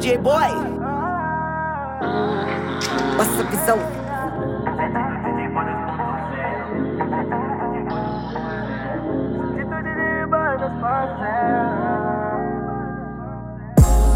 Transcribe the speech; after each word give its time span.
DJ 0.00 0.16
Boy. 0.16 0.48
Visão. 3.50 3.78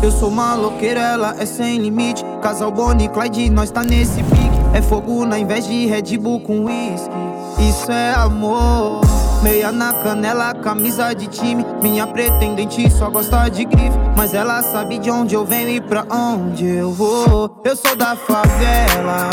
Eu 0.03 0.11
sou 0.11 0.31
maloqueira, 0.31 1.01
ela 1.01 1.35
é 1.39 1.45
sem 1.45 1.79
limite. 1.79 2.25
Casal 2.41 2.71
Bonnie, 2.71 3.11
Clyde, 3.11 3.51
nós 3.51 3.71
tá 3.71 3.83
nesse 3.83 4.23
pique. 4.23 4.41
É 4.73 4.81
fogo 4.81 5.27
na 5.27 5.39
invés 5.39 5.67
de 5.67 5.87
Red 5.87 6.17
Bull 6.17 6.41
com 6.41 6.65
whisky. 6.65 7.15
Isso 7.59 7.93
é 7.93 8.15
amor. 8.15 9.03
Meia 9.43 9.71
na 9.71 9.93
canela, 9.93 10.55
camisa 10.55 11.13
de 11.13 11.27
time. 11.27 11.67
Minha 11.83 12.07
pretendente 12.07 12.91
só 12.91 13.11
gosta 13.11 13.51
de 13.51 13.67
grife. 13.67 14.04
Mas 14.17 14.33
ela 14.33 14.63
sabe 14.63 14.99
de 14.99 15.11
onde 15.11 15.35
eu 15.35 15.45
venho 15.45 15.71
e 15.71 15.81
pra 15.81 16.05
onde 16.11 16.67
eu 16.67 16.93
vou. 16.93 17.61
Eu 17.65 17.77
sou 17.77 17.97
da 17.97 18.17
favela. 18.17 19.29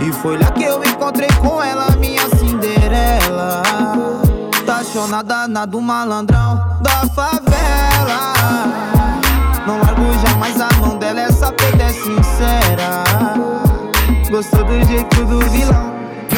E 0.00 0.12
foi 0.12 0.38
lá 0.38 0.50
que 0.50 0.64
eu 0.64 0.82
encontrei 0.84 1.28
com 1.40 1.62
ela, 1.62 1.90
minha 1.98 2.28
Cinderela. 2.36 3.62
Apaixonada 4.60 5.46
na 5.48 5.64
do 5.64 5.80
malandrão 5.80 6.56
da 6.80 7.06
favela. 7.14 8.34
Não 9.66 9.78
largo 9.78 10.02
jamais 10.26 10.60
a 10.60 10.68
mão 10.80 10.96
dela, 10.96 11.20
essa 11.20 11.52
peita 11.52 11.82
é 11.82 11.88
sincera. 11.88 13.04
Gostou 14.30 14.64
do 14.64 14.84
jeito 14.86 15.24
do 15.24 15.40
vilão. 15.50 15.95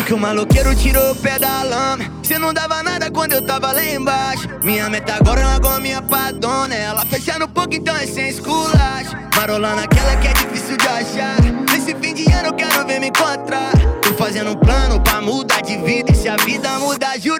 Porque 0.08 0.18
o 0.18 0.22
maloqueiro 0.22 0.74
tirou 0.74 1.12
o 1.12 1.14
pé 1.16 1.38
da 1.38 1.62
lama. 1.62 2.10
Cê 2.22 2.38
não 2.38 2.54
dava 2.54 2.82
nada 2.82 3.10
quando 3.10 3.34
eu 3.34 3.42
tava 3.42 3.72
lá 3.72 3.84
embaixo. 3.84 4.48
Minha 4.62 4.88
meta 4.88 5.16
agora 5.16 5.42
é 5.42 5.58
uma 5.58 5.78
minha 5.80 6.00
padona. 6.00 6.74
Ela 6.74 7.04
fechando 7.04 7.44
um 7.44 7.48
pouco, 7.48 7.74
então 7.74 7.94
é 7.94 8.06
sem 8.06 8.30
esculacho. 8.30 9.14
Marolando 9.36 9.82
aquela 9.82 10.16
que 10.16 10.28
é 10.28 10.32
difícil 10.32 10.78
de 10.78 10.88
achar. 10.88 11.36
Nesse 11.70 11.94
fim 11.94 12.14
de 12.14 12.24
ano 12.32 12.46
eu 12.46 12.52
quero 12.54 12.86
ver 12.86 13.00
me 13.00 13.08
encontrar. 13.08 13.72
Tô 14.00 14.14
fazendo 14.14 14.52
um 14.52 14.56
plano 14.56 14.98
pra 14.98 15.20
mudar 15.20 15.60
de 15.60 15.76
vida. 15.76 16.10
E 16.10 16.14
se 16.14 16.26
a 16.26 16.36
vida 16.36 16.78
mudar, 16.78 17.18
juro 17.20 17.37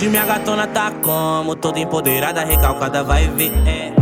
Hoje 0.00 0.08
minha 0.08 0.24
gatona 0.24 0.66
tá 0.66 0.90
como? 1.02 1.54
Toda 1.54 1.78
empoderada, 1.78 2.42
recalcada, 2.42 3.04
vai 3.04 3.28
ver. 3.28 3.52
É. 3.68 3.92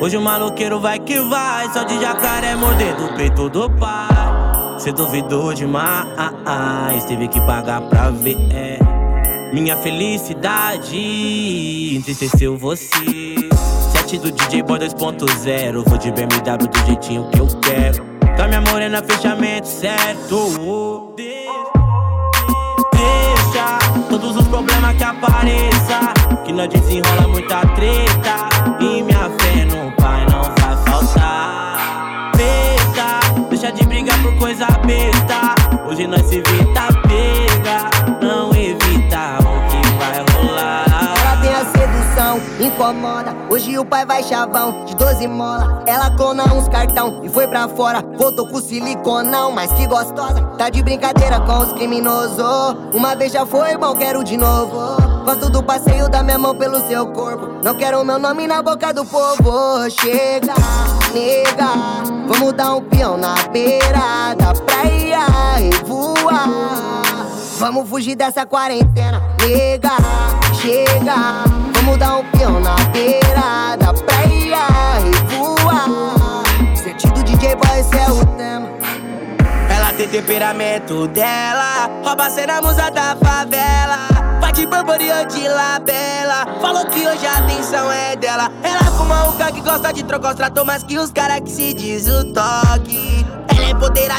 Hoje 0.00 0.16
o 0.16 0.20
maloqueiro 0.20 0.78
vai 0.78 1.00
que 1.00 1.18
vai, 1.18 1.68
só 1.72 1.82
de 1.82 2.00
jacaré 2.00 2.54
mordendo 2.54 3.06
o 3.06 3.16
peito 3.16 3.50
do 3.50 3.68
pai. 3.68 4.78
Cê 4.78 4.92
duvidou 4.92 5.52
demais, 5.52 7.04
teve 7.08 7.26
que 7.26 7.40
pagar 7.40 7.80
pra 7.88 8.10
ver. 8.10 8.36
É. 8.54 8.78
Minha 9.52 9.76
felicidade 9.78 10.96
entristeceu 11.96 12.56
você. 12.56 13.34
Sete 13.90 14.18
do 14.18 14.30
DJ 14.30 14.62
Boy 14.62 14.78
2.0, 14.78 15.82
vou 15.84 15.98
de 15.98 16.12
BMW 16.12 16.68
do 16.68 16.86
jeitinho 16.86 17.28
que 17.30 17.40
eu 17.40 17.48
quero. 17.60 18.06
A 18.40 18.46
minha 18.46 18.60
morena, 18.60 19.02
fechamento 19.02 19.66
certo. 19.66 21.12
Deixa 21.16 21.51
problemas 24.52 24.94
que 24.96 25.04
apareça, 25.04 26.12
que 26.44 26.52
nós 26.52 26.68
desenrola 26.68 27.26
muita 27.26 27.62
treta. 27.74 28.01
Incomoda. 42.60 43.34
Hoje 43.48 43.78
o 43.78 43.84
pai 43.84 44.04
vai 44.04 44.22
chavão 44.22 44.84
de 44.84 44.94
12 44.96 45.26
mola. 45.26 45.82
Ela 45.86 46.10
clona 46.10 46.44
uns 46.54 46.68
cartão 46.68 47.20
e 47.24 47.28
foi 47.28 47.46
pra 47.46 47.68
fora. 47.68 48.02
Voltou 48.16 48.46
com 48.46 48.60
siliconão, 48.60 49.50
mas 49.52 49.72
que 49.72 49.86
gostosa. 49.86 50.42
Tá 50.58 50.68
de 50.68 50.82
brincadeira 50.82 51.40
com 51.40 51.58
os 51.58 51.72
criminosos. 51.72 52.76
Uma 52.92 53.14
vez 53.14 53.32
já 53.32 53.46
foi 53.46 53.76
bom, 53.76 53.94
quero 53.94 54.22
de 54.22 54.36
novo. 54.36 55.00
Gosto 55.24 55.50
do 55.50 55.62
passeio 55.62 56.08
da 56.08 56.22
minha 56.22 56.38
mão 56.38 56.54
pelo 56.54 56.80
seu 56.86 57.06
corpo. 57.08 57.48
Não 57.62 57.74
quero 57.74 58.04
meu 58.04 58.18
nome 58.18 58.46
na 58.46 58.62
boca 58.62 58.92
do 58.92 59.04
povo. 59.04 59.90
Chega, 59.90 60.54
nega. 61.12 62.12
Vamos 62.26 62.52
dar 62.52 62.74
um 62.74 62.82
peão 62.82 63.16
na 63.16 63.34
beira 63.52 64.34
da 64.36 64.52
praia 64.54 65.26
e 65.60 65.84
voar. 65.84 66.48
Vamos 67.58 67.88
fugir 67.88 68.16
dessa 68.16 68.44
quarentena, 68.44 69.22
nega. 69.40 69.90
Chega, 70.54 71.44
vamos 71.82 71.98
dar 71.98 72.16
um 72.16 72.24
peão 72.30 72.60
na 72.60 72.76
beira 72.92 73.76
da 73.76 73.92
praia 73.92 74.66
e 75.04 75.34
voar. 75.34 76.76
Sentido 76.76 77.22
DJ 77.24 77.56
Boy, 77.56 77.80
esse 77.80 77.98
é 77.98 78.10
o 78.10 78.24
tema. 78.36 78.68
Ela 79.68 79.92
tem 79.94 80.08
temperamento 80.08 81.08
dela, 81.08 81.90
rouba 82.04 82.30
cena 82.30 82.60
musa 82.62 82.90
da 82.90 83.16
favela. 83.16 84.08
Vai 84.40 84.52
de 84.52 84.66
borborio 84.66 85.26
de 85.26 85.48
labela, 85.48 86.46
falou 86.60 86.86
que 86.86 87.06
hoje 87.06 87.26
a 87.26 87.38
atenção 87.38 87.90
é 87.90 88.16
dela. 88.16 88.50
Ela 88.62 88.84
fuma 88.96 89.28
o 89.28 89.52
que 89.52 89.60
gosta 89.60 89.92
de 89.92 90.04
trocar 90.04 90.30
os 90.30 90.36
tratos, 90.36 90.64
mas 90.64 90.82
que 90.82 90.98
os 90.98 91.10
cara 91.10 91.40
que 91.40 91.50
se 91.50 91.74
diz 91.74 92.06
o 92.06 92.24
toque. 92.32 93.11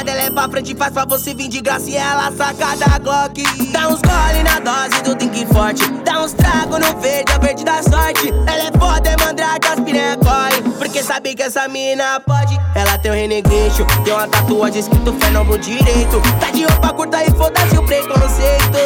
Ela 0.00 0.22
é 0.22 0.26
é 0.26 0.30
pra 0.30 0.48
frente, 0.48 0.74
faz 0.74 0.92
pra 0.92 1.04
você 1.04 1.32
vir 1.34 1.48
de 1.48 1.60
graça 1.60 1.88
e 1.88 1.96
ela 1.96 2.32
saca 2.32 2.76
da 2.76 2.98
Glock. 2.98 3.42
Dá 3.70 3.88
uns 3.88 4.00
gole 4.00 4.42
na 4.42 4.58
dose 4.58 5.02
do 5.02 5.14
Think 5.14 5.46
Forte, 5.46 5.86
dá 6.04 6.22
uns 6.22 6.32
trago 6.32 6.78
no 6.78 7.00
verde, 7.00 7.32
a 7.32 7.38
verde 7.38 7.64
da 7.64 7.82
sorte. 7.82 8.28
Ela 8.46 8.64
é 8.64 8.78
foda, 8.78 9.08
é 9.08 9.16
mandrake, 9.16 9.68
as 9.68 9.80
piranha 9.80 10.16
corre, 10.18 10.62
porque 10.76 11.02
sabe 11.02 11.34
que 11.34 11.42
essa 11.42 11.68
mina 11.68 12.20
pode. 12.20 12.58
Ela 12.74 12.98
tem 12.98 13.10
um 13.10 13.14
renegreixo, 13.14 13.86
tem 14.04 14.12
uma 14.12 14.26
tatuagem 14.26 14.80
escrito 14.80 15.12
fé 15.14 15.30
direito. 15.58 16.20
Tá 16.40 16.50
de 16.50 16.64
roupa 16.64 16.92
curta 16.92 17.24
e 17.24 17.30
foda-se 17.30 17.78
o 17.78 17.86
preconceito. 17.86 18.78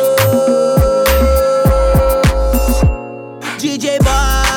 DJ 3.58 3.98
Boy, 3.98 4.47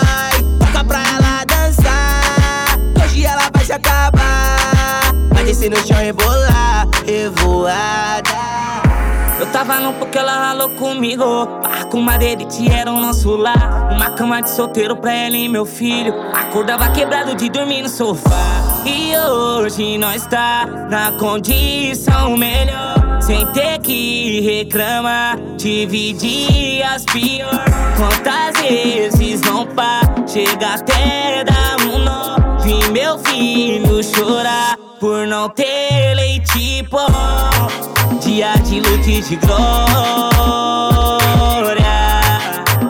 tava 9.72 9.80
no 9.80 9.94
porque 9.94 10.18
ela 10.18 10.34
ralou 10.34 10.70
comigo. 10.72 11.46
Barco 11.62 11.98
madeirite 11.98 12.70
era 12.70 12.92
o 12.92 13.00
nosso 13.00 13.36
lar. 13.38 13.90
Uma 13.92 14.10
cama 14.12 14.42
de 14.42 14.50
solteiro 14.50 14.98
pra 14.98 15.14
ela 15.14 15.38
e 15.38 15.48
meu 15.48 15.66
filho. 15.66 16.14
Acordava 16.34 16.90
quebrado 16.90 17.36
de 17.36 17.50
dormir 17.50 17.82
no 17.82 17.90
sofá. 17.90 18.82
E 18.86 19.16
hoje 19.18 19.98
nós 19.98 20.26
tá 20.28 20.66
na 20.90 21.12
condição 21.14 22.36
melhor. 22.36 23.22
Sem 23.22 23.46
ter 23.54 23.80
que 23.80 24.42
reclamar, 24.42 25.38
dividir 25.56 26.84
as 26.84 27.06
pior. 27.06 27.64
Quantas 27.96 28.60
vezes 28.62 29.42
não 29.42 29.66
pá, 29.68 30.02
chega 30.28 30.74
até 30.74 31.44
dar 31.46 31.78
um 31.88 32.00
nó. 32.00 32.36
Vi 32.62 32.92
meu 32.92 33.18
filho 33.20 34.04
chorar 34.04 34.76
por 35.00 35.26
não 35.28 35.48
ter 35.50 36.16
leite 36.16 36.84
pó. 36.90 37.06
Dia 38.32 38.54
de 38.64 38.80
luta 38.80 39.10
e 39.10 39.22
de 39.22 39.36
glória. 39.36 39.60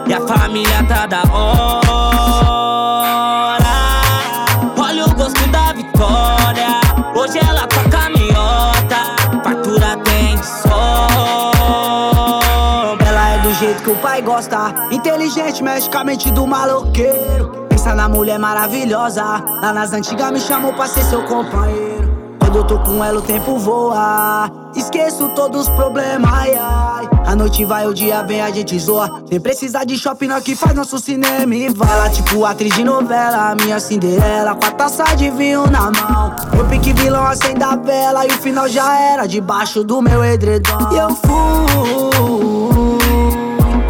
E 0.06 0.14
a 0.14 0.22
família 0.28 0.84
tá 0.88 1.08
da 1.08 1.24
hora. 1.34 2.78
Olha 4.78 5.06
o 5.06 5.16
gosto 5.16 5.44
da 5.48 5.74
vitória. 5.74 6.80
Hoje 7.16 7.40
ela 7.40 7.66
toca 7.66 8.10
miota. 8.10 9.16
Fartura 9.44 9.98
tem 10.04 10.36
de 10.36 10.46
sobra. 10.46 10.70
Ela 13.04 13.30
é 13.30 13.40
do 13.40 13.52
jeito 13.56 13.82
que 13.82 13.90
o 13.90 13.96
pai 13.96 14.22
gosta. 14.22 14.76
Inteligente, 14.92 15.64
mexe 15.64 15.90
com 15.90 15.98
a 15.98 16.04
mente 16.04 16.30
do 16.30 16.46
maloqueiro. 16.46 17.66
Pensa 17.68 17.96
na 17.96 18.08
mulher 18.08 18.38
maravilhosa. 18.38 19.24
Lá 19.24 19.74
nas 19.74 19.92
antigas 19.92 20.32
me 20.32 20.40
chamou 20.40 20.72
pra 20.74 20.86
ser 20.86 21.04
seu 21.06 21.24
companheiro. 21.24 22.01
Quando 22.52 22.70
eu 22.70 22.78
tô 22.78 22.80
com 22.80 23.02
ela, 23.02 23.18
o 23.18 23.22
tempo 23.22 23.58
voa. 23.58 24.52
Esqueço 24.76 25.30
todos 25.30 25.62
os 25.62 25.70
problemas, 25.70 26.30
ai, 26.34 26.54
ai. 26.54 27.10
A 27.26 27.34
noite 27.34 27.64
vai, 27.64 27.88
o 27.88 27.94
dia 27.94 28.24
vem, 28.24 28.42
a 28.42 28.52
gente 28.52 28.78
zoa. 28.78 29.24
Nem 29.32 29.40
precisa 29.40 29.86
de 29.86 29.98
shopping, 29.98 30.28
nós 30.28 30.44
que 30.44 30.54
faz 30.54 30.76
nosso 30.76 31.00
cinema 31.00 31.56
e 31.56 31.70
vai. 31.70 31.90
Ela 31.90 32.10
tipo 32.10 32.44
atriz 32.44 32.76
de 32.76 32.84
novela, 32.84 33.56
minha 33.56 33.80
Cinderela. 33.80 34.54
Com 34.56 34.66
a 34.66 34.72
taça 34.72 35.06
de 35.16 35.30
vinho 35.30 35.66
na 35.68 35.92
mão. 35.92 36.36
Meu 36.54 36.66
pique 36.66 36.92
vilão 36.92 37.26
acende 37.26 37.64
a 37.64 37.78
vela. 37.78 38.26
E 38.26 38.32
o 38.32 38.38
final 38.38 38.68
já 38.68 39.00
era 39.00 39.26
debaixo 39.28 39.82
do 39.82 40.02
meu 40.02 40.22
edredom. 40.22 40.90
E 40.92 40.98
eu 40.98 41.10
fui, 41.16 42.98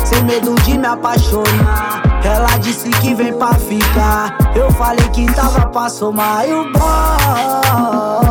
sem 0.05 0.23
medo 0.23 0.53
de 0.61 0.77
me 0.77 0.85
apaixonar. 0.85 2.03
Ela 2.23 2.59
disse 2.59 2.91
que 2.91 3.15
vem 3.15 3.33
pra 3.33 3.55
ficar. 3.55 4.37
Eu 4.55 4.69
falei 4.73 5.09
que 5.09 5.25
tava 5.33 5.65
pra 5.65 5.89
somar. 5.89 6.47
E 6.47 6.53
o 6.53 6.71
boy 6.71 8.30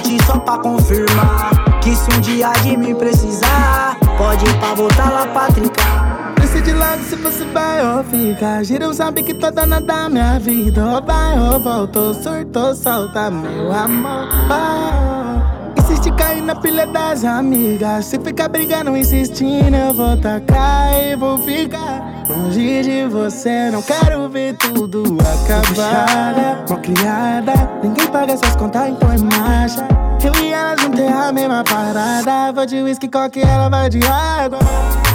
beat 0.00 0.22
só 0.24 0.38
pra 0.38 0.58
confirmar. 0.58 1.80
Que 1.80 1.94
se 1.94 2.10
um 2.12 2.20
dia 2.20 2.52
de 2.62 2.76
mim 2.76 2.94
precisar, 2.94 3.96
pode 4.16 4.44
ir 4.44 4.58
pra 4.58 4.74
voltar 4.74 5.10
lá 5.10 5.26
pra 5.26 5.46
trincar. 5.48 6.32
Decide 6.40 6.72
logo 6.72 7.02
se 7.02 7.16
você 7.16 7.44
vai 7.46 7.96
ou 7.96 8.04
fica. 8.04 8.62
Giro 8.64 8.94
sabe 8.94 9.22
que 9.22 9.34
toda 9.34 9.66
nada 9.66 10.08
minha 10.08 10.38
vida. 10.38 10.84
Ou 10.84 11.02
vai 11.02 11.38
ou 11.38 11.60
volta, 11.60 11.98
ou 11.98 12.14
surtou, 12.14 12.74
solta 12.74 13.30
meu 13.30 13.72
amor. 13.72 14.28
Oh. 14.50 15.51
Insiste 15.92 16.10
cair 16.16 16.40
na 16.40 16.54
pilha 16.54 16.86
das 16.86 17.22
amigas. 17.22 18.06
Se 18.06 18.18
ficar 18.18 18.48
brigando, 18.48 18.96
insistindo, 18.96 19.76
eu 19.76 19.92
vou 19.92 20.16
tacar 20.16 20.98
e 20.98 21.14
vou 21.14 21.36
ficar. 21.42 22.24
Longe 22.30 22.82
de 22.82 23.06
você, 23.08 23.70
não 23.70 23.82
quero 23.82 24.26
ver 24.30 24.56
tudo 24.56 25.18
acabar. 25.20 26.64
Mal 26.66 26.78
criada, 26.78 27.52
ninguém 27.82 28.06
paga 28.06 28.32
essas 28.32 28.56
contas, 28.56 28.88
então 28.88 29.12
é 29.12 29.18
marcha. 29.18 29.86
Eu 30.24 30.34
e 30.42 30.52
ela 30.52 30.74
juntas 30.78 31.00
é 31.00 31.12
a 31.12 31.30
mesma 31.30 31.62
parada. 31.62 32.52
Vou 32.54 32.64
de 32.64 32.82
whisky, 32.82 33.08
coque, 33.08 33.42
ela 33.42 33.68
vai 33.68 33.90
de 33.90 34.00
água. 34.06 34.60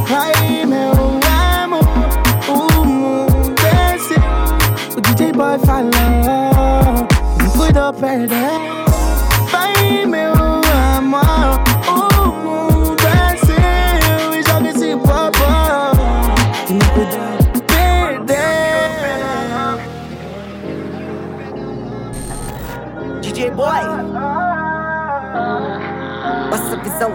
Vai, 0.08 0.64
meu 0.64 0.92
amor, 1.64 1.80
o 2.50 2.86
mundo 2.86 3.56
desceu. 3.56 4.22
O 4.96 5.02
DJ 5.02 5.32
boy 5.32 5.58
falou, 5.66 5.90
não 7.42 7.50
cuidou, 7.50 7.92
perdeu. 7.94 8.38
Vai, 9.50 10.06
meu 10.06 10.37
Nossa 26.50 26.76
visão. 26.78 27.12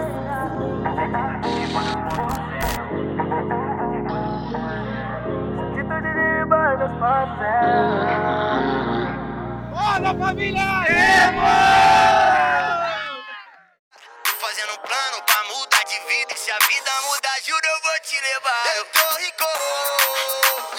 Tô 14.23 14.31
fazendo 14.39 14.71
um 14.73 14.77
plano 14.77 15.17
pra 15.25 15.43
mudar 15.45 15.83
de 15.85 15.99
vida. 16.07 16.33
E 16.33 16.37
se 16.37 16.51
a 16.51 16.57
vida 16.67 16.91
mudar, 17.07 17.37
juro, 17.45 17.65
eu 17.65 17.81
vou 17.81 17.99
te 18.03 18.15
levar. 18.21 18.65
Eu 18.77 18.85
tô 18.85 19.05
rico 19.17 19.49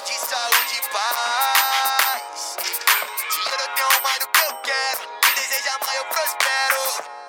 de 0.06 0.14
saúde 0.14 0.74
e 0.76 0.82
paz. 0.92 2.56
Dinheiro 3.30 3.62
eu 3.62 3.68
tenho 3.74 4.02
mais 4.02 4.18
do 4.18 4.26
que 4.28 4.40
eu 4.44 4.52
quero. 4.62 5.00
Me 5.24 5.30
deseja 5.34 5.72
mais, 5.84 5.96
eu 5.96 6.04
prospero. 6.06 7.23